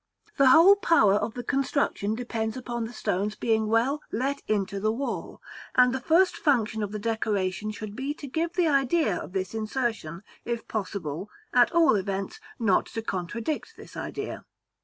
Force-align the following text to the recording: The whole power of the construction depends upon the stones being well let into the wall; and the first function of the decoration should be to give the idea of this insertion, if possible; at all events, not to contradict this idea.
The 0.37 0.47
whole 0.49 0.77
power 0.77 1.13
of 1.13 1.35
the 1.35 1.43
construction 1.43 2.15
depends 2.15 2.57
upon 2.57 2.85
the 2.85 2.91
stones 2.91 3.35
being 3.35 3.67
well 3.67 4.01
let 4.11 4.41
into 4.47 4.79
the 4.79 4.91
wall; 4.91 5.43
and 5.75 5.93
the 5.93 5.99
first 5.99 6.35
function 6.35 6.81
of 6.81 6.91
the 6.91 6.97
decoration 6.97 7.69
should 7.69 7.95
be 7.95 8.15
to 8.15 8.25
give 8.25 8.53
the 8.53 8.67
idea 8.67 9.15
of 9.15 9.33
this 9.33 9.53
insertion, 9.53 10.23
if 10.43 10.67
possible; 10.67 11.29
at 11.53 11.71
all 11.71 11.95
events, 11.95 12.39
not 12.57 12.87
to 12.87 13.03
contradict 13.03 13.77
this 13.77 13.95
idea. 13.95 14.43